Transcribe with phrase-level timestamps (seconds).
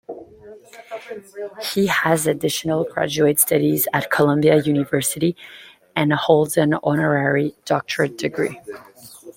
[1.75, 5.35] He has additional graduate studies at Columbia University
[5.95, 8.57] and holds an honorary doctorate degree.